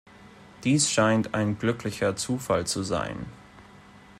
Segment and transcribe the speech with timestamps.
[0.63, 3.27] Dies scheint ein glücklicher Zufall zu sein.